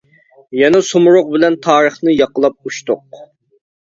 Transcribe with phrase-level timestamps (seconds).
[0.59, 3.21] يەنە سۇمۇرغ بىلەن تارىخنى ياقىلاپ ئۇچتۇق.